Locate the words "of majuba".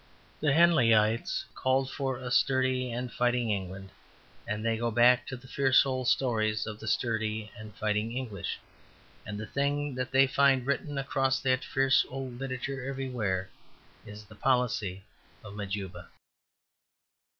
15.43-16.07